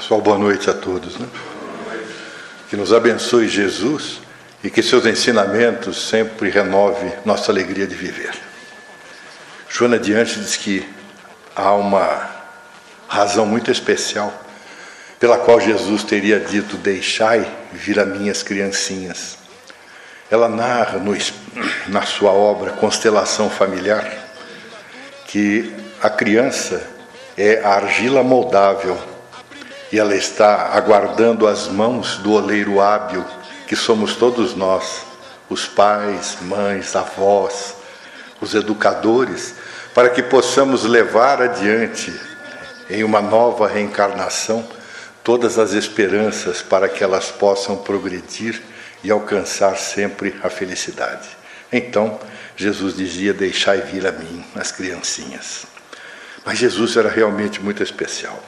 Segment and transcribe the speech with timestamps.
[0.00, 1.18] Pessoal, boa noite a todos.
[1.18, 1.28] Né?
[2.70, 4.22] Que nos abençoe Jesus
[4.64, 8.32] e que seus ensinamentos sempre renove nossa alegria de viver.
[9.68, 10.88] Joana Diante diz que
[11.54, 12.30] há uma
[13.06, 14.32] razão muito especial
[15.18, 19.36] pela qual Jesus teria dito: Deixai vir a minhas criancinhas.
[20.30, 21.14] Ela narra no,
[21.88, 24.10] na sua obra Constelação Familiar
[25.26, 25.70] que
[26.02, 26.82] a criança
[27.36, 29.09] é a argila moldável
[29.92, 33.24] e ela está aguardando as mãos do oleiro hábil,
[33.66, 35.04] que somos todos nós,
[35.48, 37.74] os pais, mães, avós,
[38.40, 39.54] os educadores,
[39.94, 42.12] para que possamos levar adiante,
[42.88, 44.66] em uma nova reencarnação,
[45.22, 48.60] todas as esperanças para que elas possam progredir
[49.02, 51.28] e alcançar sempre a felicidade.
[51.72, 52.18] Então,
[52.56, 55.66] Jesus dizia: Deixai vir a mim as criancinhas.
[56.44, 58.42] Mas Jesus era realmente muito especial.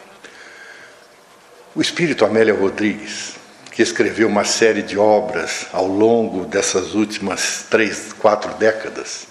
[1.75, 3.37] O espírito Amélia Rodrigues,
[3.70, 9.27] que escreveu uma série de obras ao longo dessas últimas três, quatro décadas,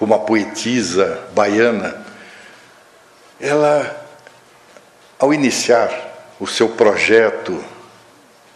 [0.00, 2.06] uma poetisa baiana,
[3.40, 4.06] ela,
[5.18, 5.90] ao iniciar
[6.38, 7.60] o seu projeto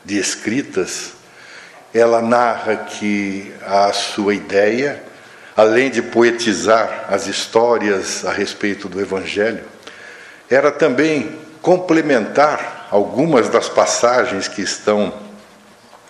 [0.05, 1.15] de escritas,
[1.93, 5.03] ela narra que a sua ideia,
[5.57, 9.65] além de poetizar as histórias a respeito do Evangelho,
[10.49, 15.13] era também complementar algumas das passagens que estão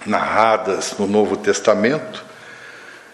[0.05, 2.23] narradas no Novo Testamento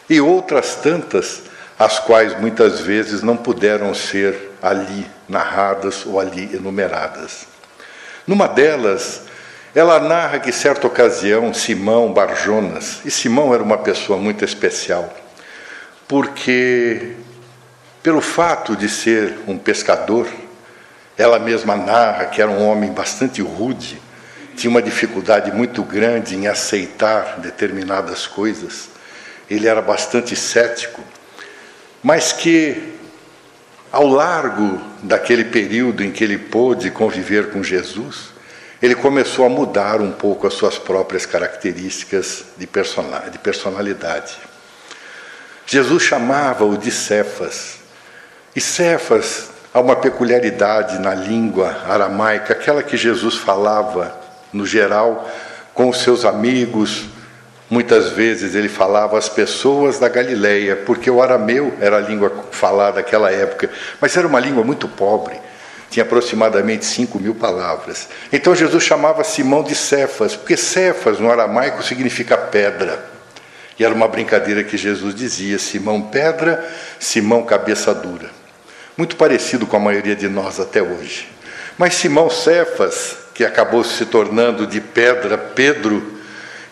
[0.08, 1.42] e outras tantas
[1.78, 7.46] as quais muitas vezes não puderam ser ali narradas ou ali enumeradas.
[8.26, 9.22] Numa delas,
[9.72, 15.14] ela narra que certa ocasião Simão Barjonas, e Simão era uma pessoa muito especial,
[16.08, 17.12] porque
[18.02, 20.26] pelo fato de ser um pescador,
[21.20, 24.00] ela mesma narra que era um homem bastante rude,
[24.56, 28.88] tinha uma dificuldade muito grande em aceitar determinadas coisas.
[29.48, 31.02] Ele era bastante cético,
[32.02, 32.94] mas que
[33.92, 38.30] ao largo daquele período em que ele pôde conviver com Jesus,
[38.80, 44.38] ele começou a mudar um pouco as suas próprias características de personalidade.
[45.66, 47.76] Jesus chamava-o de Cefas.
[48.56, 54.12] E Cefas Há uma peculiaridade na língua aramaica, aquela que Jesus falava
[54.52, 55.30] no geral
[55.72, 57.04] com os seus amigos.
[57.70, 62.96] Muitas vezes ele falava às pessoas da Galileia, porque o arameu era a língua falada
[62.96, 63.70] naquela época,
[64.00, 65.40] mas era uma língua muito pobre,
[65.88, 68.08] tinha aproximadamente 5 mil palavras.
[68.32, 73.04] Então Jesus chamava Simão de Cefas, porque Cefas no aramaico significa pedra.
[73.78, 78.39] E era uma brincadeira que Jesus dizia: Simão pedra, Simão cabeça dura
[79.00, 81.26] muito parecido com a maioria de nós até hoje.
[81.78, 86.20] Mas Simão Cefas, que acabou se tornando de pedra Pedro,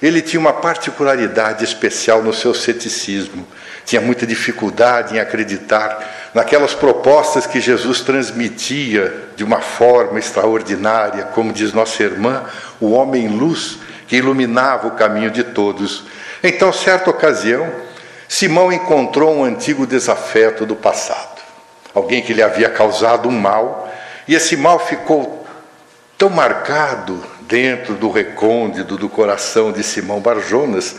[0.02, 3.48] ele tinha uma particularidade especial no seu ceticismo.
[3.86, 11.50] Tinha muita dificuldade em acreditar naquelas propostas que Jesus transmitia de uma forma extraordinária, como
[11.50, 12.44] diz nossa irmã,
[12.78, 16.04] o homem luz que iluminava o caminho de todos.
[16.42, 17.66] Então, certa ocasião,
[18.28, 21.37] Simão encontrou um antigo desafeto do passado
[21.98, 23.92] alguém que lhe havia causado um mal,
[24.26, 25.46] e esse mal ficou
[26.16, 30.96] tão marcado dentro do recôndito do coração de Simão Barjonas,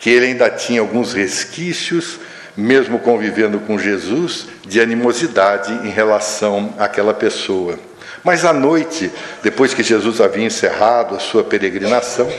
[0.00, 2.18] que ele ainda tinha alguns resquícios,
[2.56, 7.78] mesmo convivendo com Jesus, de animosidade em relação àquela pessoa.
[8.24, 9.10] Mas à noite,
[9.42, 12.30] depois que Jesus havia encerrado a sua peregrinação,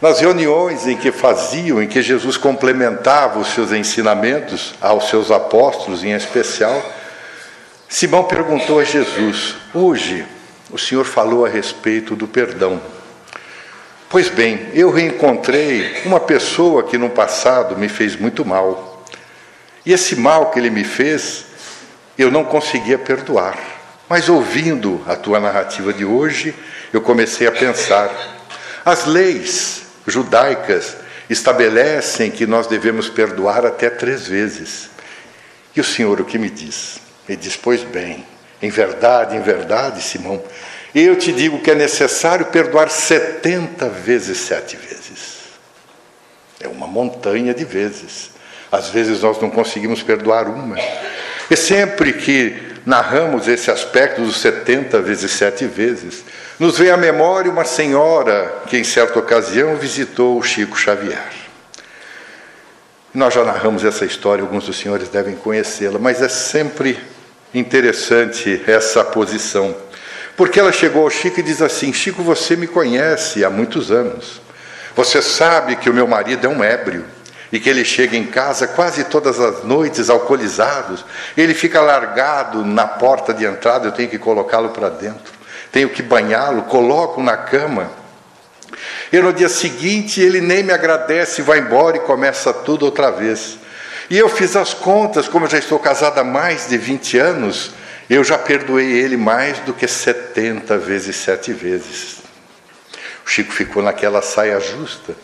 [0.00, 6.02] nas reuniões em que faziam, em que Jesus complementava os seus ensinamentos aos seus apóstolos
[6.02, 6.82] em especial,
[7.90, 10.24] Simão perguntou a Jesus: Hoje
[10.70, 12.80] o Senhor falou a respeito do perdão.
[14.08, 19.04] Pois bem, eu reencontrei uma pessoa que no passado me fez muito mal.
[19.84, 21.46] E esse mal que ele me fez,
[22.16, 23.58] eu não conseguia perdoar.
[24.08, 26.54] Mas ouvindo a tua narrativa de hoje,
[26.92, 28.08] eu comecei a pensar:
[28.84, 30.96] as leis judaicas
[31.28, 34.88] estabelecem que nós devemos perdoar até três vezes.
[35.74, 37.09] E o Senhor o que me diz?
[37.30, 38.26] Ele diz: Pois bem,
[38.60, 40.42] em verdade, em verdade, Simão,
[40.92, 45.38] eu te digo que é necessário perdoar 70 vezes sete vezes.
[46.58, 48.32] É uma montanha de vezes.
[48.70, 50.76] Às vezes nós não conseguimos perdoar uma.
[51.48, 56.24] E sempre que narramos esse aspecto dos 70 vezes sete vezes,
[56.58, 61.30] nos vem à memória uma senhora que, em certa ocasião, visitou o Chico Xavier.
[63.14, 66.98] Nós já narramos essa história, alguns dos senhores devem conhecê-la, mas é sempre
[67.54, 69.74] interessante essa posição,
[70.36, 74.40] Porque ela chegou ao Chico e diz assim: Chico, você me conhece há muitos anos.
[74.96, 77.04] Você sabe que o meu marido é um ébrio
[77.52, 80.98] e que ele chega em casa quase todas as noites alcoolizado.
[81.36, 85.32] Ele fica largado na porta de entrada, eu tenho que colocá-lo para dentro.
[85.70, 87.90] Tenho que banhá-lo, coloco na cama.
[89.12, 93.58] E no dia seguinte ele nem me agradece, vai embora e começa tudo outra vez.
[94.10, 97.70] E eu fiz as contas, como eu já estou casada há mais de 20 anos,
[98.10, 102.16] eu já perdoei ele mais do que 70 vezes sete vezes.
[103.24, 105.14] O Chico ficou naquela saia justa,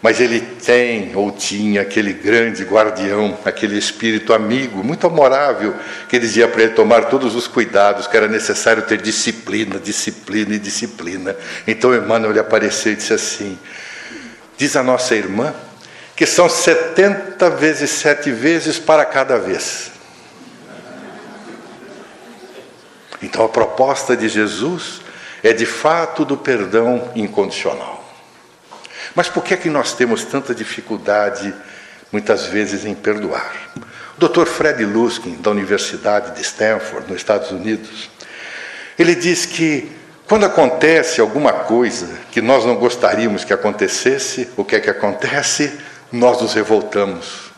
[0.00, 5.74] mas ele tem ou tinha aquele grande guardião, aquele espírito amigo, muito amorável,
[6.08, 10.58] que dizia para ele tomar todos os cuidados, que era necessário ter disciplina, disciplina e
[10.58, 11.36] disciplina.
[11.66, 13.58] Então Emmanuel lhe apareceu e disse assim:
[14.56, 15.54] Diz a nossa irmã
[16.20, 19.90] que são 70 vezes sete vezes para cada vez.
[23.22, 25.00] Então a proposta de Jesus
[25.42, 28.04] é de fato do perdão incondicional.
[29.14, 31.54] Mas por que é que nós temos tanta dificuldade
[32.12, 33.72] muitas vezes em perdoar?
[34.18, 34.44] O Dr.
[34.44, 38.10] Fred Luskin, da Universidade de Stanford, nos Estados Unidos,
[38.98, 39.90] ele diz que
[40.28, 45.88] quando acontece alguma coisa que nós não gostaríamos que acontecesse, o que é que acontece?
[46.12, 47.50] Nós nos revoltamos.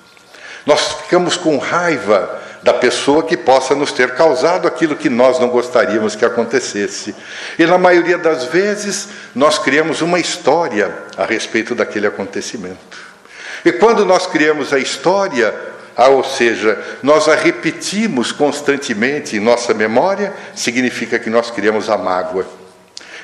[0.66, 5.48] Nós ficamos com raiva da pessoa que possa nos ter causado aquilo que nós não
[5.48, 7.14] gostaríamos que acontecesse.
[7.58, 13.12] E na maioria das vezes, nós criamos uma história a respeito daquele acontecimento.
[13.64, 15.54] E quando nós criamos a história,
[15.96, 21.98] ah, ou seja, nós a repetimos constantemente em nossa memória, significa que nós criamos a
[21.98, 22.46] mágoa.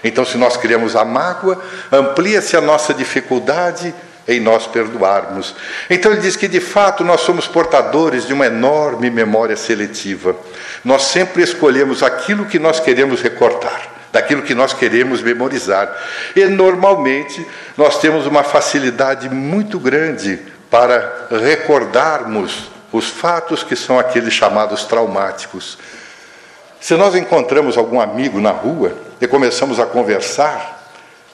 [0.03, 1.61] Então, se nós criamos a mágoa,
[1.91, 3.95] amplia-se a nossa dificuldade
[4.29, 5.57] em nós perdoarmos.
[5.89, 10.37] Então ele diz que de fato nós somos portadores de uma enorme memória seletiva.
[10.85, 15.91] Nós sempre escolhemos aquilo que nós queremos recortar, daquilo que nós queremos memorizar.
[16.37, 17.45] E normalmente
[17.77, 20.39] nós temos uma facilidade muito grande
[20.71, 25.79] para recordarmos os fatos que são aqueles chamados traumáticos.
[26.79, 30.79] Se nós encontramos algum amigo na rua e começamos a conversar,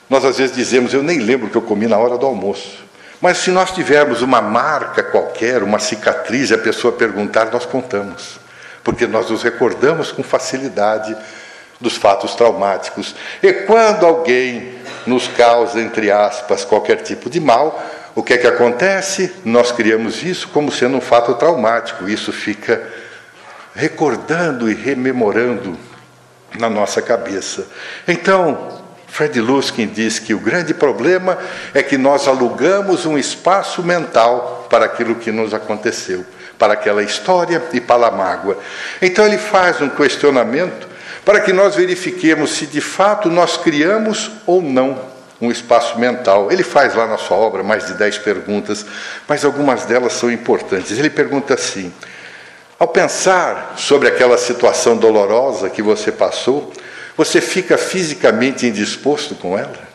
[0.08, 2.83] nós às vezes dizemos: Eu nem lembro o que eu comi na hora do almoço.
[3.25, 8.38] Mas se nós tivermos uma marca qualquer, uma cicatriz, e a pessoa perguntar, nós contamos,
[8.82, 11.17] porque nós nos recordamos com facilidade
[11.81, 13.15] dos fatos traumáticos.
[13.43, 14.75] E quando alguém
[15.06, 17.82] nos causa, entre aspas, qualquer tipo de mal,
[18.15, 19.32] o que é que acontece?
[19.43, 22.06] Nós criamos isso como sendo um fato traumático.
[22.06, 22.87] Isso fica
[23.75, 25.79] recordando e rememorando
[26.59, 27.67] na nossa cabeça.
[28.06, 28.83] Então,
[29.14, 31.38] Fred Luskin diz que o grande problema
[31.72, 36.26] é que nós alugamos um espaço mental para aquilo que nos aconteceu,
[36.58, 38.58] para aquela história e para a mágoa.
[39.00, 40.88] Então ele faz um questionamento
[41.25, 44.99] para que nós verifiquemos se de fato nós criamos ou não
[45.40, 46.50] um espaço mental.
[46.50, 48.84] Ele faz lá na sua obra mais de dez perguntas,
[49.28, 50.99] mas algumas delas são importantes.
[50.99, 51.94] Ele pergunta assim:
[52.81, 56.72] ao pensar sobre aquela situação dolorosa que você passou,
[57.16, 59.88] você fica fisicamente indisposto com ela?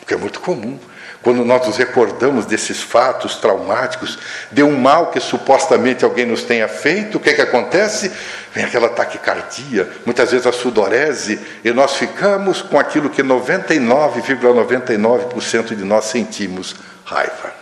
[0.00, 0.78] Porque é muito comum.
[1.24, 4.18] Quando nós nos recordamos desses fatos traumáticos,
[4.52, 8.12] de um mal que supostamente alguém nos tenha feito, o que, é que acontece?
[8.52, 15.74] Vem aquela taquicardia, muitas vezes a sudorese, e nós ficamos com aquilo que 99,99% ,99
[15.74, 17.54] de nós sentimos: raiva.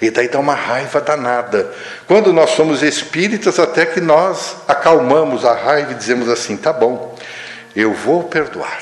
[0.00, 1.70] E daí dá uma raiva danada.
[2.06, 7.14] Quando nós somos espíritas, até que nós acalmamos a raiva e dizemos assim: tá bom,
[7.74, 8.80] eu vou perdoar,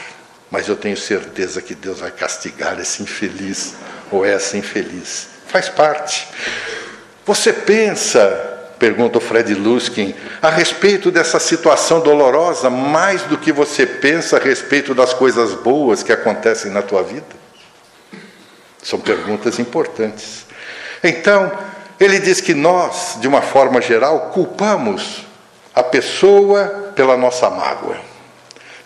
[0.51, 3.75] mas eu tenho certeza que Deus vai castigar esse infeliz
[4.11, 5.29] ou essa infeliz.
[5.47, 6.27] Faz parte.
[7.27, 13.87] Você pensa, pergunta o Fred Luskin, a respeito dessa situação dolorosa mais do que você
[13.87, 17.37] pensa a respeito das coisas boas que acontecem na tua vida?
[18.83, 20.47] São perguntas importantes.
[21.03, 21.53] Então,
[22.01, 25.27] ele diz que nós, de uma forma geral, culpamos
[25.75, 28.08] a pessoa pela nossa mágoa.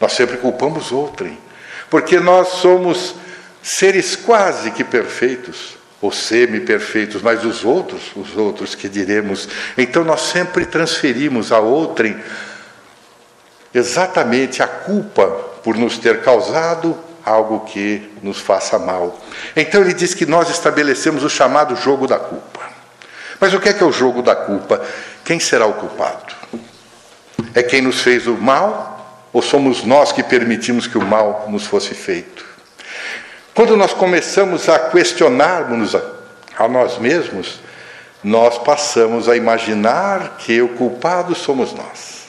[0.02, 1.38] Nós sempre culpamos outrem,
[1.88, 3.14] porque nós somos
[3.62, 9.48] seres quase que perfeitos, ou semi-perfeitos, mas os outros, os outros que diremos.
[9.78, 12.20] Então nós sempre transferimos a outrem
[13.72, 15.28] exatamente a culpa
[15.62, 19.16] por nos ter causado algo que nos faça mal.
[19.54, 22.60] Então ele diz que nós estabelecemos o chamado jogo da culpa.
[23.38, 24.84] Mas o que é que é o jogo da culpa?
[25.24, 26.34] Quem será o culpado?
[27.54, 28.91] É quem nos fez o mal
[29.32, 32.44] ou somos nós que permitimos que o mal nos fosse feito?
[33.54, 37.60] Quando nós começamos a questionarmos a, nós mesmos,
[38.22, 42.22] nós passamos a imaginar que o culpado somos nós.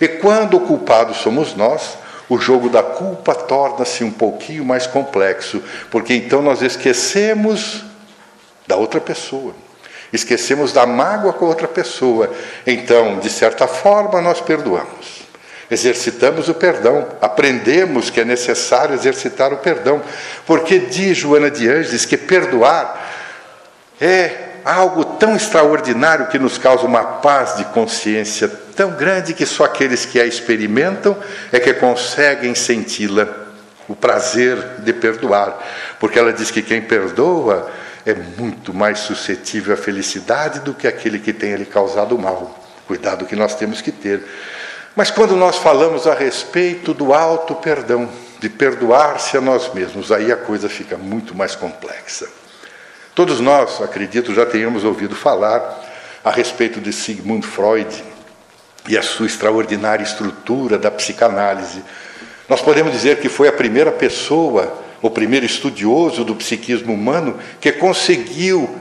[0.00, 5.62] E quando o culpado somos nós, o jogo da culpa torna-se um pouquinho mais complexo,
[5.90, 7.84] porque então nós esquecemos
[8.66, 9.54] da outra pessoa.
[10.12, 12.30] Esquecemos da mágoa com a outra pessoa.
[12.66, 15.21] Então, de certa forma, nós perdoamos.
[15.72, 20.02] Exercitamos o perdão, aprendemos que é necessário exercitar o perdão,
[20.44, 23.10] porque diz Joana de Ângeles que perdoar
[23.98, 29.64] é algo tão extraordinário que nos causa uma paz de consciência tão grande que só
[29.64, 31.16] aqueles que a experimentam
[31.50, 33.26] é que conseguem senti-la,
[33.88, 35.58] o prazer de perdoar,
[35.98, 37.70] porque ela diz que quem perdoa
[38.04, 42.62] é muito mais suscetível à felicidade do que aquele que tem lhe causado mal.
[42.86, 44.22] Cuidado que nós temos que ter.
[44.94, 48.08] Mas quando nós falamos a respeito do alto perdão,
[48.38, 52.28] de perdoar-se a nós mesmos, aí a coisa fica muito mais complexa.
[53.14, 55.80] Todos nós, acredito, já tenhamos ouvido falar
[56.24, 58.04] a respeito de Sigmund Freud
[58.88, 61.82] e a sua extraordinária estrutura da psicanálise.
[62.48, 67.72] Nós podemos dizer que foi a primeira pessoa o primeiro estudioso do psiquismo humano, que
[67.72, 68.78] conseguiu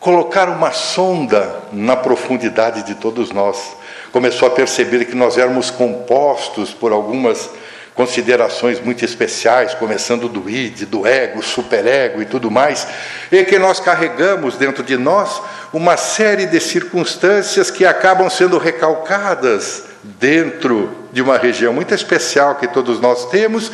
[0.00, 3.76] colocar uma sonda na profundidade de todos nós.
[4.12, 7.50] Começou a perceber que nós éramos compostos por algumas
[7.94, 12.86] considerações muito especiais, começando do id, do ego, superego e tudo mais,
[13.30, 19.82] e que nós carregamos dentro de nós uma série de circunstâncias que acabam sendo recalcadas
[20.02, 23.72] dentro de uma região muito especial que todos nós temos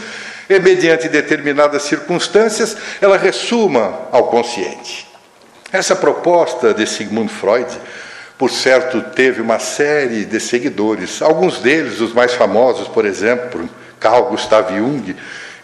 [0.49, 5.07] e, mediante determinadas circunstâncias, ela ressuma ao consciente.
[5.71, 7.69] Essa proposta de Sigmund Freud,
[8.37, 11.23] por certo, teve uma série de seguidores.
[11.23, 13.69] Alguns deles, os mais famosos, por exemplo,
[14.01, 15.15] Carl Gustav Jung,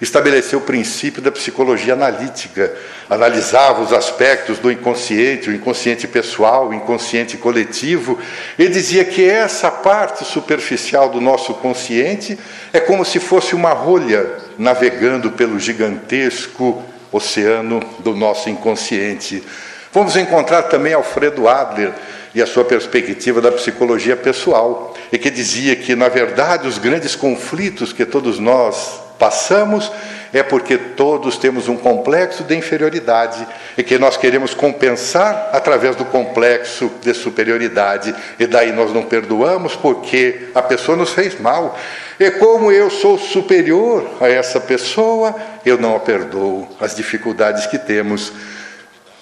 [0.00, 2.72] estabeleceu o princípio da psicologia analítica,
[3.08, 8.18] analisava os aspectos do inconsciente, o inconsciente pessoal, o inconsciente coletivo,
[8.58, 12.38] e dizia que essa parte superficial do nosso consciente
[12.72, 19.44] é como se fosse uma rolha navegando pelo gigantesco oceano do nosso inconsciente.
[19.92, 21.92] Vamos encontrar também Alfredo Adler
[22.34, 27.16] e a sua perspectiva da psicologia pessoal, e que dizia que, na verdade, os grandes
[27.16, 29.92] conflitos que todos nós passamos
[30.32, 33.46] é porque todos temos um complexo de inferioridade
[33.76, 38.14] e que nós queremos compensar através do complexo de superioridade.
[38.38, 41.76] E daí nós não perdoamos porque a pessoa nos fez mal.
[42.18, 45.34] E como eu sou superior a essa pessoa,
[45.66, 48.32] eu não a perdoo as dificuldades que temos.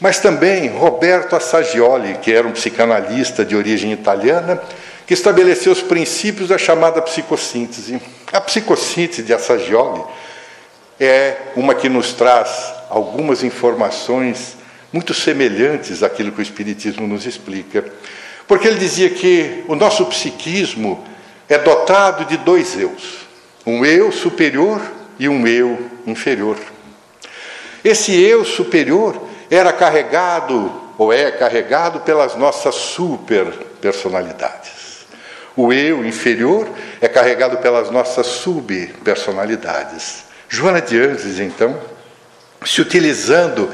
[0.00, 4.62] Mas também Roberto Assagioli, que era um psicanalista de origem italiana,
[5.06, 8.00] que estabeleceu os princípios da chamada psicossíntese.
[8.32, 10.02] A psicossíntese de Assagioli
[11.00, 14.56] é uma que nos traz algumas informações
[14.92, 17.84] muito semelhantes àquilo que o Espiritismo nos explica.
[18.46, 21.04] Porque ele dizia que o nosso psiquismo
[21.48, 23.26] é dotado de dois eus:
[23.66, 24.80] um eu superior
[25.18, 26.56] e um eu inferior.
[27.84, 33.46] Esse eu superior era carregado, ou é carregado, pelas nossas super
[33.80, 35.06] personalidades.
[35.56, 36.68] O eu inferior
[37.00, 40.24] é carregado pelas nossas subpersonalidades.
[40.48, 41.76] Joana de Anjos, então,
[42.64, 43.70] se utilizando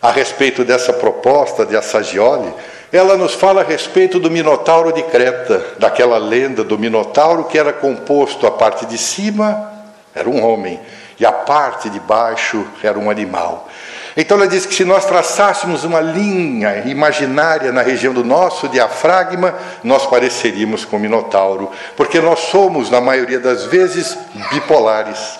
[0.00, 2.52] a respeito dessa proposta de Assagioli,
[2.92, 7.72] ela nos fala a respeito do Minotauro de Creta, daquela lenda do Minotauro que era
[7.72, 9.72] composto, a parte de cima
[10.14, 10.80] era um homem
[11.18, 13.68] e a parte de baixo era um animal.
[14.16, 19.54] Então ela diz que se nós traçássemos uma linha imaginária na região do nosso diafragma,
[19.84, 24.16] nós pareceríamos com o Minotauro, porque nós somos, na maioria das vezes,
[24.50, 25.38] bipolares.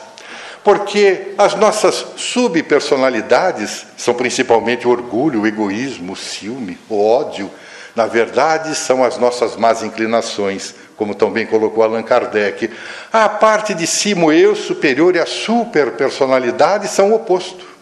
[0.62, 7.50] Porque as nossas subpersonalidades são principalmente o orgulho, o egoísmo, o ciúme, o ódio.
[7.95, 12.71] Na verdade, são as nossas más inclinações, como também colocou Allan Kardec.
[13.11, 17.75] A parte de cima, o eu superior e a superpersonalidade são o oposto.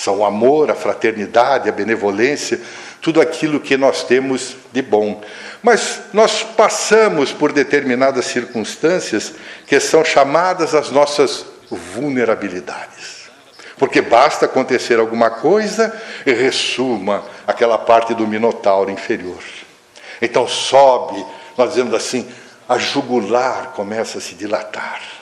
[0.00, 2.58] São o amor, a fraternidade, a benevolência,
[3.02, 5.20] tudo aquilo que nós temos de bom.
[5.62, 9.34] Mas nós passamos por determinadas circunstâncias
[9.66, 13.28] que são chamadas as nossas vulnerabilidades.
[13.76, 19.42] Porque basta acontecer alguma coisa e ressuma aquela parte do minotauro inferior.
[20.22, 21.22] Então sobe,
[21.58, 22.26] nós dizemos assim,
[22.66, 25.19] a jugular começa a se dilatar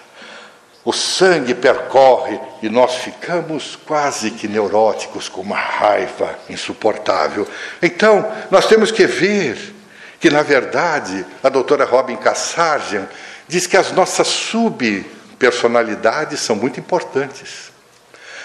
[0.88, 7.46] o sangue percorre e nós ficamos quase que neuróticos, com uma raiva insuportável.
[7.82, 9.74] Então, nós temos que ver
[10.18, 13.06] que, na verdade, a doutora Robin Kassarjian
[13.46, 17.70] diz que as nossas subpersonalidades são muito importantes.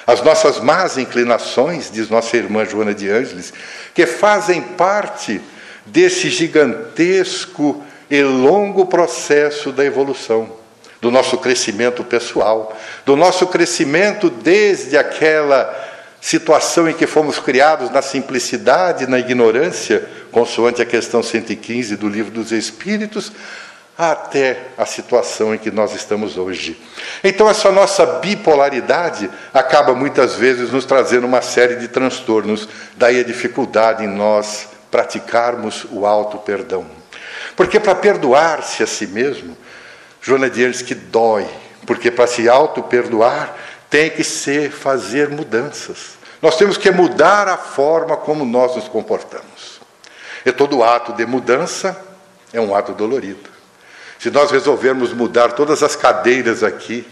[0.06, 3.54] As nossas más inclinações, diz nossa irmã Joana de Ângeles,
[3.94, 5.40] que fazem parte
[5.86, 7.82] desse gigantesco
[8.12, 10.62] e longo processo da evolução.
[11.03, 12.74] Do nosso crescimento pessoal,
[13.05, 15.91] do nosso crescimento desde aquela
[16.22, 22.31] situação em que fomos criados na simplicidade, na ignorância, consoante a questão 115 do Livro
[22.31, 23.33] dos Espíritos,
[23.98, 26.81] até a situação em que nós estamos hoje.
[27.22, 33.25] Então, essa nossa bipolaridade acaba muitas vezes nos trazendo uma série de transtornos, daí a
[33.25, 36.86] dificuldade em nós praticarmos o auto-perdão.
[37.57, 39.57] Porque para perdoar-se a si mesmo,
[40.24, 41.46] Joana diz que dói,
[41.86, 43.53] porque para se auto-perdoar
[43.89, 46.18] tem que ser fazer mudanças.
[46.42, 49.82] Nós temos que mudar a forma como nós nos comportamos.
[50.46, 52.01] E todo ato de mudança
[52.53, 53.50] é um ato dolorido.
[54.18, 57.06] Se nós resolvermos mudar todas as cadeiras aqui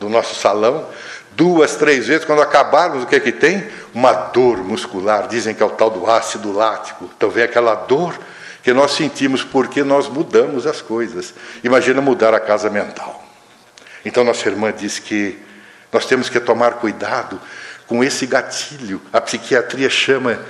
[0.00, 0.88] do nosso salão,
[1.36, 3.68] duas, três vezes, quando acabarmos, o que é que tem?
[3.94, 5.28] Uma dor muscular.
[5.28, 7.08] Dizem que é o tal do ácido lático.
[7.16, 8.18] Então vem aquela dor
[8.62, 11.34] que nós sentimos porque nós mudamos as coisas.
[11.64, 13.24] Imagina mudar a casa mental.
[14.04, 15.38] Então nossa irmã diz que
[15.92, 17.40] nós temos que tomar cuidado
[17.86, 19.00] com esse gatilho.
[19.12, 20.40] A psiquiatria chama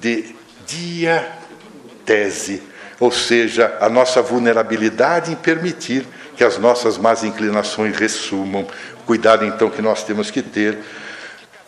[0.00, 0.34] de
[0.66, 2.62] diatese
[3.00, 8.66] ou seja, a nossa vulnerabilidade em permitir que as nossas más inclinações ressumam.
[9.06, 10.78] Cuidado então que nós temos que ter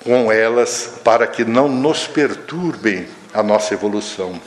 [0.04, 4.38] com elas para que não nos perturbem a nossa evolução.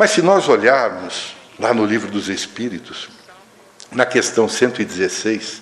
[0.00, 3.10] Mas se nós olharmos lá no livro dos Espíritos,
[3.92, 5.60] na questão 116,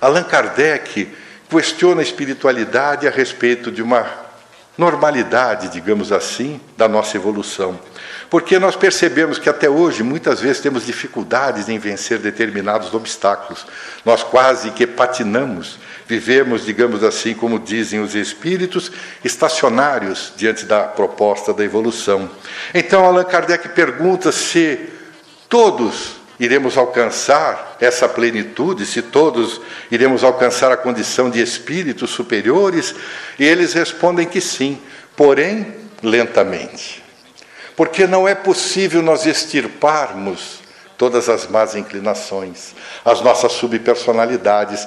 [0.00, 1.14] Allan Kardec
[1.50, 4.10] questiona a espiritualidade a respeito de uma
[4.78, 7.78] normalidade, digamos assim, da nossa evolução.
[8.30, 13.66] Porque nós percebemos que até hoje, muitas vezes, temos dificuldades em vencer determinados obstáculos.
[14.02, 18.90] Nós quase que patinamos, vivemos, digamos assim, como dizem os espíritos,
[19.22, 22.30] estacionários diante da proposta da evolução.
[22.72, 24.88] Então, Allan Kardec pergunta se
[25.50, 29.60] todos iremos alcançar essa plenitude, se todos
[29.90, 32.94] iremos alcançar a condição de espíritos superiores,
[33.38, 34.80] e eles respondem que sim,
[35.14, 37.04] porém lentamente.
[37.76, 40.60] Porque não é possível nós extirparmos
[40.96, 44.86] todas as más inclinações, as nossas subpersonalidades,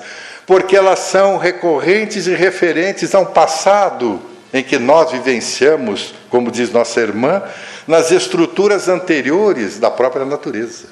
[0.51, 4.21] porque elas são recorrentes e referentes a um passado
[4.53, 7.41] em que nós vivenciamos, como diz nossa irmã,
[7.87, 10.87] nas estruturas anteriores da própria natureza.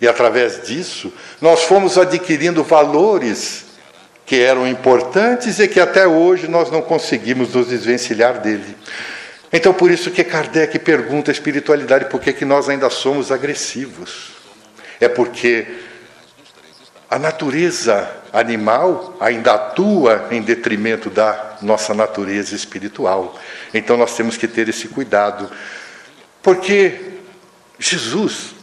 [0.00, 3.66] E através disso, nós fomos adquirindo valores
[4.24, 8.74] que eram importantes e que até hoje nós não conseguimos nos desvencilhar dele.
[9.52, 14.30] Então, por isso que Kardec pergunta a espiritualidade por que, que nós ainda somos agressivos.
[14.98, 15.66] É porque
[17.08, 23.38] a natureza animal ainda atua em detrimento da nossa natureza espiritual.
[23.72, 25.50] Então, nós temos que ter esse cuidado.
[26.42, 27.14] Porque
[27.78, 28.56] Jesus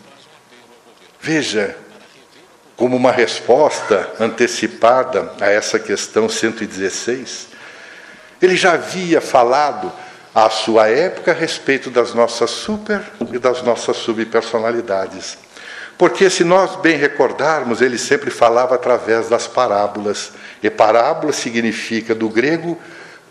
[1.25, 1.73] Veja,
[2.75, 7.47] como uma resposta antecipada a essa questão 116,
[8.41, 9.89] ele já havia falado
[10.36, 13.01] à sua época a respeito das nossas super
[13.32, 15.38] e das nossas subpersonalidades.
[16.04, 20.34] Porque, se nós bem recordarmos, ele sempre falava através das parábolas.
[20.62, 22.78] E parábola significa, do grego,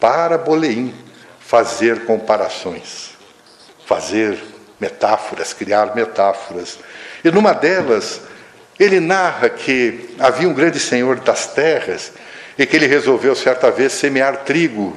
[0.01, 0.95] paraboleim,
[1.39, 3.11] fazer comparações,
[3.85, 4.43] fazer
[4.81, 6.79] metáforas, criar metáforas.
[7.23, 8.23] E numa delas,
[8.81, 12.11] ele narra que havia um grande senhor das terras
[12.57, 14.97] e que ele resolveu certa vez semear trigo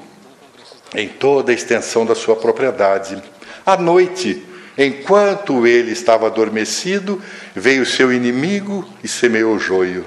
[0.96, 3.22] em toda a extensão da sua propriedade.
[3.66, 7.22] À noite, enquanto ele estava adormecido,
[7.56, 10.06] veio seu inimigo e semeou o joio.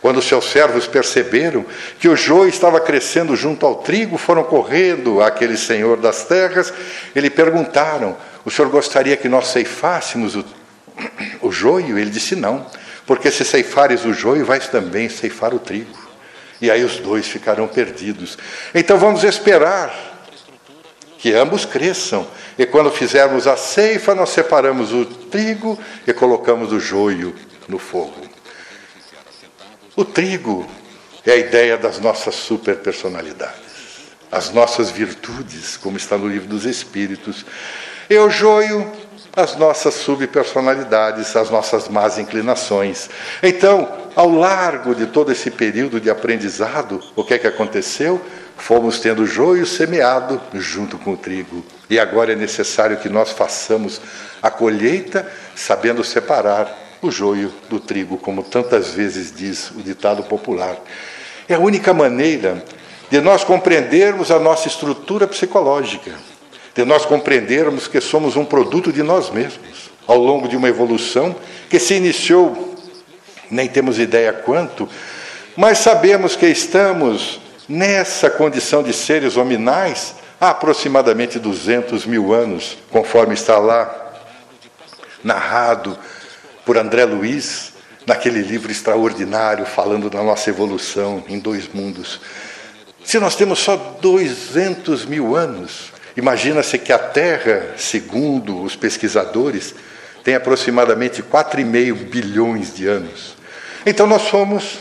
[0.00, 1.64] Quando seus servos perceberam
[1.98, 6.72] que o joio estava crescendo junto ao trigo, foram correndo àquele senhor das terras
[7.14, 10.44] e lhe perguntaram: O senhor gostaria que nós ceifássemos o
[11.42, 11.98] o joio?
[11.98, 12.66] Ele disse: Não,
[13.06, 16.08] porque se ceifares o joio, vais também ceifar o trigo.
[16.60, 18.36] E aí os dois ficarão perdidos.
[18.74, 20.07] Então vamos esperar
[21.18, 22.26] que ambos cresçam.
[22.56, 27.34] E quando fizermos a ceifa, nós separamos o trigo e colocamos o joio
[27.68, 28.22] no fogo.
[29.94, 30.66] O trigo
[31.26, 37.44] é a ideia das nossas superpersonalidades, as nossas virtudes, como está no livro dos Espíritos.
[38.08, 38.90] E o joio
[39.38, 43.08] as nossas subpersonalidades, as nossas más inclinações.
[43.40, 48.20] Então, ao largo de todo esse período de aprendizado, o que é que aconteceu?
[48.58, 51.64] Fomos tendo joio semeado junto com o trigo.
[51.88, 54.00] E agora é necessário que nós façamos
[54.42, 60.76] a colheita sabendo separar o joio do trigo, como tantas vezes diz o ditado popular.
[61.48, 62.62] É a única maneira
[63.08, 66.12] de nós compreendermos a nossa estrutura psicológica
[66.78, 71.34] de nós compreendermos que somos um produto de nós mesmos, ao longo de uma evolução
[71.68, 72.76] que se iniciou
[73.50, 74.88] nem temos ideia quanto,
[75.56, 83.34] mas sabemos que estamos nessa condição de seres hominais há aproximadamente 200 mil anos, conforme
[83.34, 84.14] está lá
[85.22, 85.98] narrado
[86.64, 87.72] por André Luiz,
[88.06, 92.20] naquele livro extraordinário falando da nossa evolução em dois mundos.
[93.04, 99.74] Se nós temos só 200 mil anos, imagina-se que a Terra, segundo os pesquisadores,
[100.24, 103.36] tem aproximadamente 4,5 bilhões de anos.
[103.84, 104.80] Então nós somos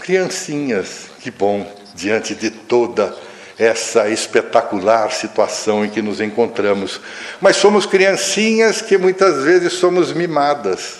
[0.00, 3.16] criancinhas, que bom, diante de toda
[3.58, 7.00] essa espetacular situação em que nos encontramos.
[7.40, 10.96] Mas somos criancinhas que muitas vezes somos mimadas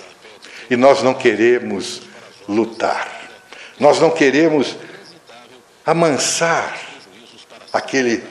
[0.71, 2.03] e nós não queremos
[2.49, 3.09] lutar,
[3.79, 4.77] nós não queremos
[5.85, 6.79] amansar
[7.73, 8.23] aquele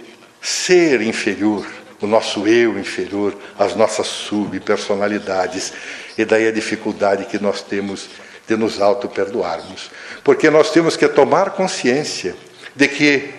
[0.41, 1.65] ser inferior
[2.01, 5.71] o nosso eu inferior, as nossas subpersonalidades,
[6.17, 8.09] e daí a dificuldade que nós temos
[8.47, 9.91] de nos auto-perdoarmos.
[10.23, 12.35] Porque nós temos que tomar consciência
[12.75, 13.33] de que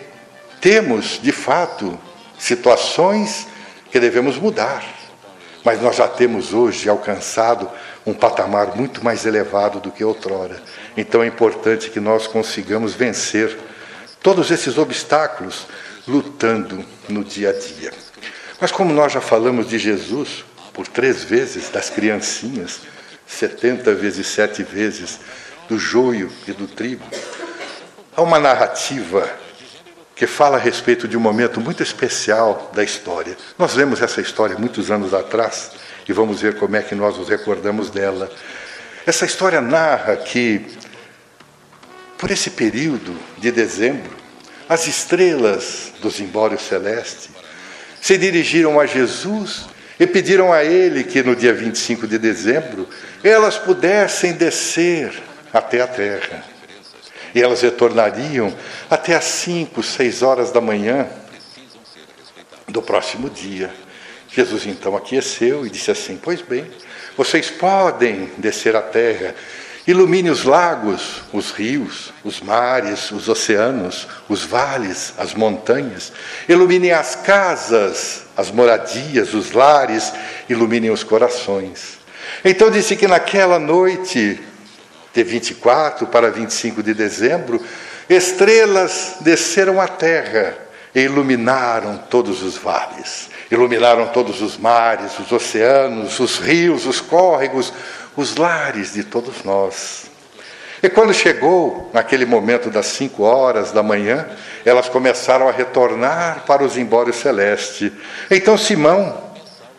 [0.60, 1.98] temos, de fato,
[2.38, 3.46] situações
[3.90, 4.84] que devemos mudar,
[5.64, 7.70] mas nós já temos hoje alcançado
[8.04, 10.60] um patamar muito mais elevado do que outrora.
[10.96, 13.56] Então é importante que nós consigamos vencer
[14.22, 15.66] todos esses obstáculos
[16.06, 17.92] lutando no dia a dia.
[18.60, 22.80] Mas como nós já falamos de Jesus por três vezes, das criancinhas,
[23.26, 25.20] setenta vezes sete vezes,
[25.68, 27.04] do joio e do trigo,
[28.16, 29.28] há uma narrativa
[30.14, 33.36] que fala a respeito de um momento muito especial da história.
[33.58, 35.72] Nós lemos essa história muitos anos atrás
[36.08, 38.30] e vamos ver como é que nós nos recordamos dela.
[39.06, 40.66] Essa história narra que,
[42.18, 44.12] por esse período de dezembro,
[44.68, 47.30] as estrelas do zimbório celeste
[48.00, 49.66] se dirigiram a Jesus
[49.98, 52.88] e pediram a ele que no dia 25 de dezembro
[53.24, 55.12] elas pudessem descer
[55.52, 56.51] até a terra.
[57.34, 58.54] E elas retornariam
[58.90, 61.08] até às cinco, seis horas da manhã
[62.68, 63.72] do próximo dia.
[64.28, 66.70] Jesus então aqueceu e disse assim: Pois bem,
[67.16, 69.34] vocês podem descer à terra
[69.84, 76.12] Ilumine os lagos, os rios, os mares, os oceanos, os vales, as montanhas.
[76.48, 80.12] Ilumine as casas, as moradias, os lares.
[80.48, 81.98] Ilumine os corações.
[82.44, 84.40] Então disse que naquela noite,
[85.12, 87.60] de 24 para 25 de dezembro,
[88.08, 90.56] estrelas desceram à terra
[90.94, 93.30] e iluminaram todos os vales.
[93.50, 97.72] Iluminaram todos os mares, os oceanos, os rios, os córregos,
[98.16, 100.10] os lares de todos nós.
[100.82, 104.26] E quando chegou naquele momento das cinco horas da manhã,
[104.64, 107.92] elas começaram a retornar para os embórios celeste.
[108.30, 109.16] Então Simão,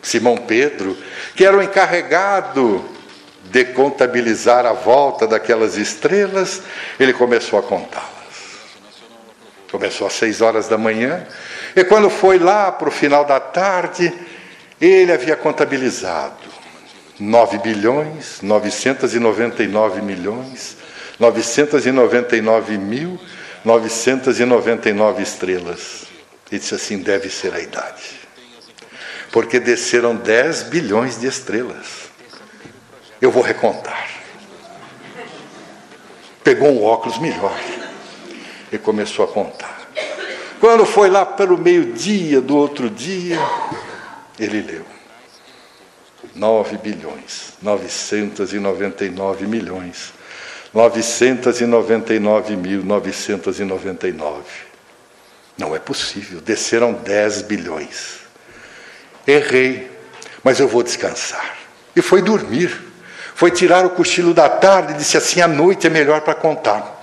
[0.00, 0.96] Simão Pedro,
[1.36, 2.82] que era o encarregado
[3.54, 6.60] de contabilizar a volta daquelas estrelas,
[6.98, 8.10] ele começou a contá-las.
[9.70, 11.24] Começou às seis horas da manhã,
[11.76, 14.12] e quando foi lá para o final da tarde,
[14.80, 16.34] ele havia contabilizado
[17.20, 20.76] 9 bilhões, 999 milhões,
[21.20, 23.20] 999 mil,
[23.64, 26.06] 999 estrelas.
[26.50, 28.18] E disse assim: deve ser a idade.
[29.30, 32.03] Porque desceram 10 bilhões de estrelas.
[33.24, 34.06] Eu vou recontar.
[36.44, 37.58] Pegou um óculos melhor
[38.70, 39.88] e começou a contar.
[40.60, 43.38] Quando foi lá pelo meio-dia do outro dia,
[44.38, 44.84] ele leu.
[46.34, 50.12] 9 bilhões, 999 milhões,
[50.74, 54.42] 999 mil, 999.
[55.56, 58.18] Não é possível, desceram 10 bilhões.
[59.26, 59.90] Errei,
[60.42, 61.56] mas eu vou descansar.
[61.96, 62.92] E foi dormir.
[63.34, 67.02] Foi tirar o cochilo da tarde e disse assim: a noite é melhor para contar.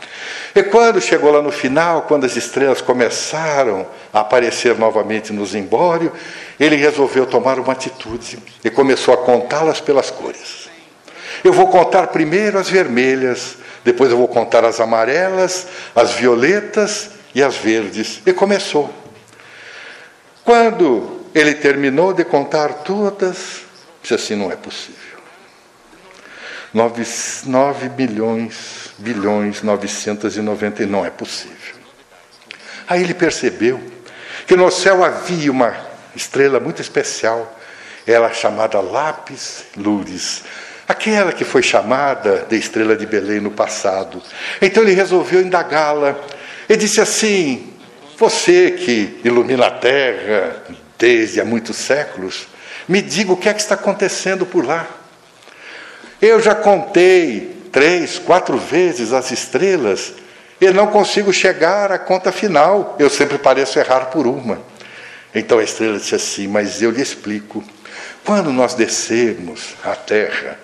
[0.53, 6.11] E quando chegou lá no final, quando as estrelas começaram a aparecer novamente no zimbório,
[6.59, 10.69] ele resolveu tomar uma atitude e começou a contá-las pelas cores.
[11.43, 17.41] Eu vou contar primeiro as vermelhas, depois eu vou contar as amarelas, as violetas e
[17.41, 18.21] as verdes.
[18.25, 18.93] E começou.
[20.43, 23.61] Quando ele terminou de contar todas,
[24.01, 25.00] disse assim: não é possível.
[26.73, 27.03] 9,
[27.45, 31.75] 9 bilhões, bilhões, 990, não é possível.
[32.87, 33.81] Aí ele percebeu
[34.47, 35.75] que no céu havia uma
[36.15, 37.57] estrela muito especial,
[38.07, 40.43] ela chamada Lápis Lures,
[40.87, 44.21] aquela que foi chamada de estrela de Belém no passado.
[44.61, 46.17] Então ele resolveu indagá-la
[46.67, 47.73] e disse assim:
[48.17, 50.63] Você que ilumina a terra
[50.97, 52.47] desde há muitos séculos,
[52.87, 55.00] me diga o que é que está acontecendo por lá.
[56.21, 60.13] Eu já contei três, quatro vezes as estrelas
[60.59, 62.95] e não consigo chegar à conta final.
[62.99, 64.61] Eu sempre pareço errar por uma.
[65.33, 67.63] Então a estrela disse assim: Mas eu lhe explico.
[68.23, 70.59] Quando nós descermos à terra,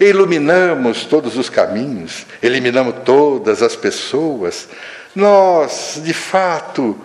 [0.00, 4.68] iluminamos todos os caminhos, eliminamos todas as pessoas,
[5.14, 6.98] nós, de fato,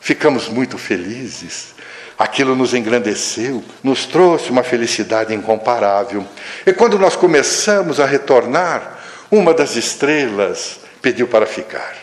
[0.00, 1.74] ficamos muito felizes.
[2.22, 6.24] Aquilo nos engrandeceu, nos trouxe uma felicidade incomparável.
[6.64, 11.96] E quando nós começamos a retornar, uma das estrelas pediu para ficar.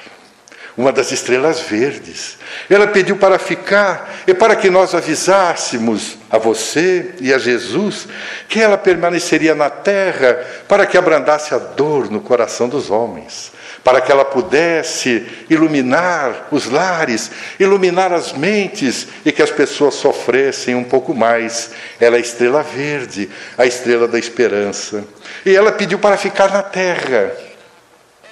[0.76, 2.38] Uma das estrelas verdes.
[2.70, 8.06] Ela pediu para ficar e para que nós avisássemos a você e a Jesus
[8.50, 14.02] que ela permaneceria na terra para que abrandasse a dor no coração dos homens para
[14.02, 20.84] que ela pudesse iluminar os lares, iluminar as mentes e que as pessoas sofressem um
[20.84, 21.72] pouco mais.
[22.00, 25.04] Ela é a estrela verde, a estrela da esperança.
[25.46, 27.32] E ela pediu para ficar na terra.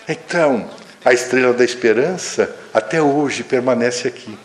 [0.08, 0.70] Então,
[1.04, 4.38] a estrela da esperança até hoje permanece aqui,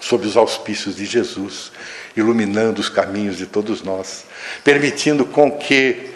[0.00, 1.70] sob os auspícios de Jesus,
[2.16, 4.24] iluminando os caminhos de todos nós,
[4.64, 6.10] permitindo com que,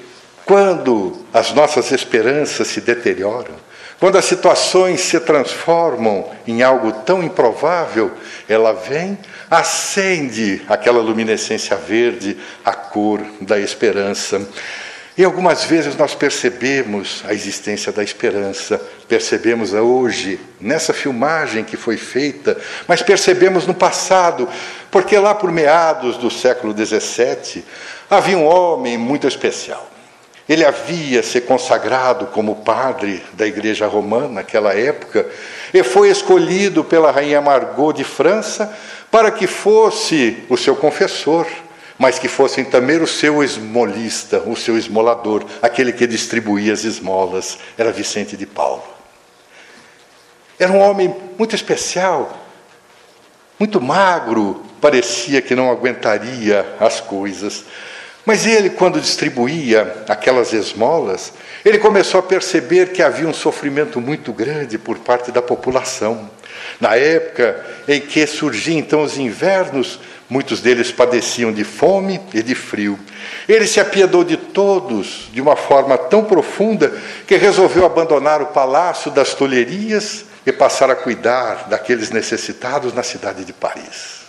[0.45, 3.55] quando as nossas esperanças se deterioram,
[4.01, 8.11] quando as situações se transformam em algo tão improvável,
[8.49, 9.19] ela vem,
[9.51, 14.41] acende aquela luminescência verde, a cor da esperança.
[15.19, 21.99] E algumas vezes nós percebemos a existência da esperança, percebemos hoje, nessa filmagem que foi
[21.99, 22.57] feita,
[22.89, 24.49] mas percebemos no passado,
[24.91, 27.63] porque lá por meados do século XVII
[28.09, 29.91] havia um homem muito especial.
[30.51, 35.25] Ele havia se consagrado como padre da Igreja Romana naquela época
[35.73, 38.77] e foi escolhido pela rainha Margot de França
[39.13, 41.47] para que fosse o seu confessor,
[41.97, 47.57] mas que fosse também o seu esmolista, o seu esmolador, aquele que distribuía as esmolas.
[47.79, 48.83] Era Vicente de Paulo.
[50.59, 52.37] Era um homem muito especial,
[53.57, 57.67] muito magro, parecia que não aguentaria as coisas.
[58.31, 61.33] Mas ele, quando distribuía aquelas esmolas,
[61.65, 66.31] ele começou a perceber que havia um sofrimento muito grande por parte da população.
[66.79, 72.55] Na época em que surgiam então os invernos, muitos deles padeciam de fome e de
[72.55, 72.97] frio.
[73.49, 76.93] Ele se apiedou de todos de uma forma tão profunda
[77.27, 83.45] que resolveu abandonar o palácio das Tolherias e passar a cuidar daqueles necessitados na cidade
[83.45, 84.20] de Paris.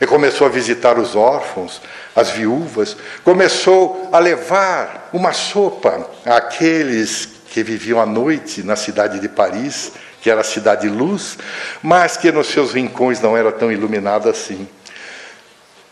[0.00, 1.80] E começou a visitar os órfãos,
[2.14, 9.28] as viúvas, começou a levar uma sopa àqueles que viviam à noite na cidade de
[9.28, 11.38] Paris, que era a cidade de luz,
[11.82, 14.68] mas que nos seus rincões não era tão iluminada assim.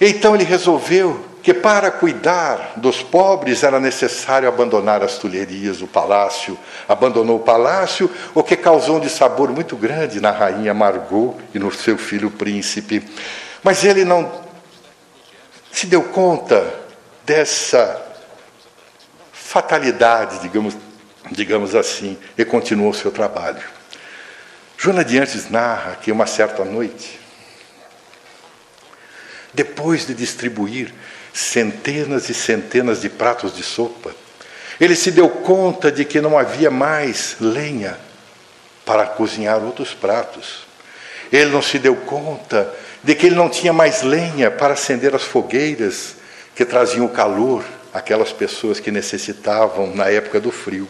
[0.01, 6.59] Então ele resolveu que para cuidar dos pobres era necessário abandonar as tulherias, o palácio.
[6.89, 11.73] Abandonou o palácio, o que causou um dissabor muito grande na rainha Margot e no
[11.73, 13.03] seu filho príncipe.
[13.63, 14.45] Mas ele não
[15.73, 16.73] se deu conta
[17.25, 18.03] dessa
[19.33, 20.77] fatalidade, digamos,
[21.31, 23.63] digamos assim, e continuou o seu trabalho.
[24.79, 27.19] Joana de Antes narra que uma certa noite,
[29.53, 30.95] depois de distribuir
[31.33, 34.15] centenas e centenas de pratos de sopa,
[34.81, 37.99] ele se deu conta de que não havia mais lenha
[38.85, 40.67] para cozinhar outros pratos.
[41.33, 42.73] Ele não se deu conta
[43.07, 46.17] de que ele não tinha mais lenha para acender as fogueiras
[46.57, 47.65] que traziam o calor
[47.95, 50.89] àquelas pessoas que necessitavam na época do frio.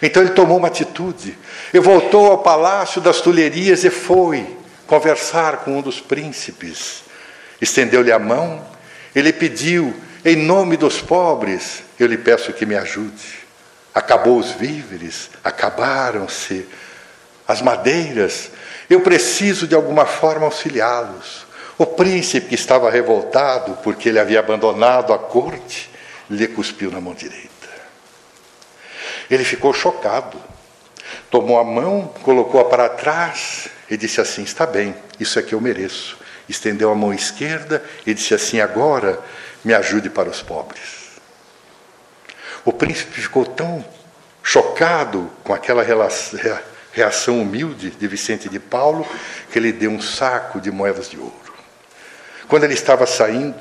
[0.00, 1.36] Então ele tomou uma atitude
[1.74, 7.02] e voltou ao palácio das Tulherias e foi conversar com um dos príncipes.
[7.60, 8.64] Estendeu-lhe a mão,
[9.12, 9.92] ele pediu,
[10.24, 13.42] em nome dos pobres, eu lhe peço que me ajude.
[13.92, 16.68] Acabou os víveres, acabaram-se
[17.48, 18.52] as madeiras,
[18.92, 21.46] eu preciso de alguma forma auxiliá-los.
[21.78, 25.90] O príncipe que estava revoltado porque ele havia abandonado a corte,
[26.28, 27.48] lhe cuspiu na mão direita.
[29.30, 30.38] Ele ficou chocado.
[31.30, 35.60] Tomou a mão, colocou-a para trás e disse assim: Está bem, isso é que eu
[35.60, 36.18] mereço.
[36.48, 39.18] Estendeu a mão esquerda e disse assim: Agora
[39.64, 41.12] me ajude para os pobres.
[42.64, 43.84] O príncipe ficou tão
[44.42, 46.38] chocado com aquela relação
[46.92, 49.06] reação humilde de Vicente de Paulo,
[49.50, 51.32] que ele deu um saco de moedas de ouro.
[52.48, 53.56] Quando ele estava saindo,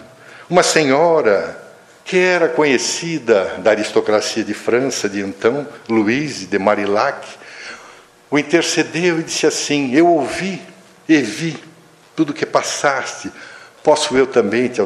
[0.49, 1.57] uma senhora
[2.03, 7.25] que era conhecida da aristocracia de França de então, Louise de Marillac,
[8.29, 10.61] o intercedeu e disse assim: Eu ouvi
[11.07, 11.57] e vi
[12.15, 13.31] tudo o que passaste,
[13.81, 14.81] posso eu também te,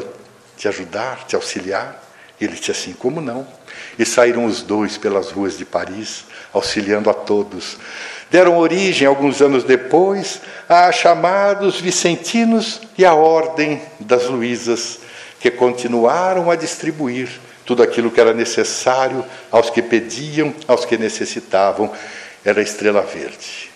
[0.56, 2.02] te ajudar, te auxiliar?
[2.40, 3.46] Ele disse assim: Como não?
[3.98, 7.76] e saíram os dois pelas ruas de Paris, auxiliando a todos.
[8.30, 14.98] Deram origem, alguns anos depois, a chamados Vicentinos e a Ordem das Luísas,
[15.38, 17.28] que continuaram a distribuir
[17.64, 21.92] tudo aquilo que era necessário aos que pediam, aos que necessitavam.
[22.44, 23.70] Era a estrela verde.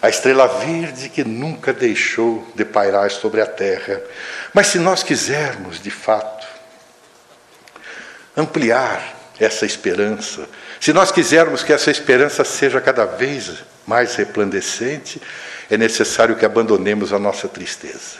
[0.00, 4.02] A estrela verde que nunca deixou de pairar sobre a terra.
[4.52, 6.46] Mas se nós quisermos, de fato,
[8.36, 10.46] ampliar essa esperança,
[10.80, 15.20] se nós quisermos que essa esperança seja cada vez mais resplandecente,
[15.70, 18.18] é necessário que abandonemos a nossa tristeza.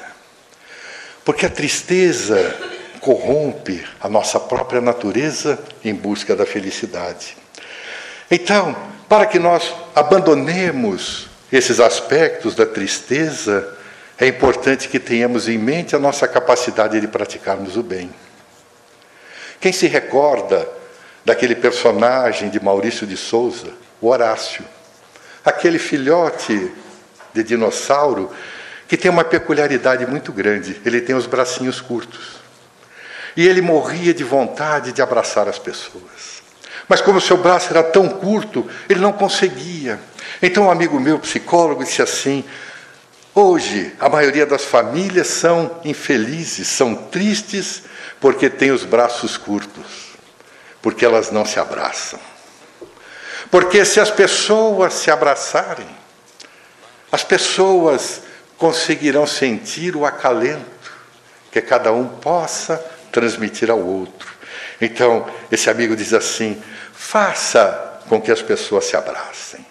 [1.24, 2.54] Porque a tristeza
[3.00, 7.36] corrompe a nossa própria natureza em busca da felicidade.
[8.30, 8.74] Então,
[9.08, 13.76] para que nós abandonemos esses aspectos da tristeza,
[14.18, 18.10] é importante que tenhamos em mente a nossa capacidade de praticarmos o bem.
[19.60, 20.66] Quem se recorda
[21.24, 24.64] daquele personagem de Maurício de Souza, o Horácio,
[25.44, 26.70] aquele filhote
[27.32, 28.30] de dinossauro
[28.86, 32.42] que tem uma peculiaridade muito grande, ele tem os bracinhos curtos.
[33.36, 36.42] E ele morria de vontade de abraçar as pessoas.
[36.88, 39.98] Mas como seu braço era tão curto, ele não conseguia.
[40.40, 42.44] Então um amigo meu, psicólogo, disse assim:
[43.34, 47.82] Hoje, a maioria das famílias são infelizes, são tristes,
[48.20, 50.03] porque têm os braços curtos,
[50.84, 52.20] porque elas não se abraçam.
[53.50, 55.88] Porque se as pessoas se abraçarem,
[57.10, 58.20] as pessoas
[58.58, 60.92] conseguirão sentir o acalento
[61.50, 62.76] que cada um possa
[63.10, 64.30] transmitir ao outro.
[64.78, 69.64] Então, esse amigo diz assim: faça com que as pessoas se abracem.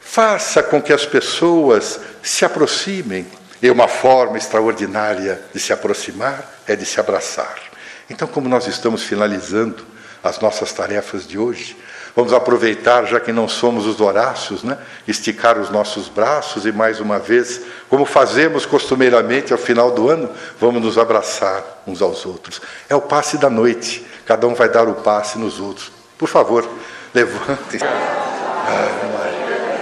[0.00, 3.28] Faça com que as pessoas se aproximem.
[3.62, 7.73] E uma forma extraordinária de se aproximar é de se abraçar.
[8.08, 9.84] Então, como nós estamos finalizando
[10.22, 11.76] as nossas tarefas de hoje,
[12.16, 14.78] vamos aproveitar, já que não somos os Horácios, né?
[15.06, 20.30] esticar os nossos braços e, mais uma vez, como fazemos costumeiramente ao final do ano,
[20.58, 22.60] vamos nos abraçar uns aos outros.
[22.88, 25.92] É o passe da noite, cada um vai dar o passe nos outros.
[26.16, 26.68] Por favor,
[27.12, 27.78] levante.
[27.82, 29.33] Ah,